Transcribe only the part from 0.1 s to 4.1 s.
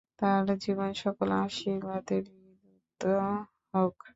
তার জীবন সকল আশীর্বাদে বিধৃত হোক।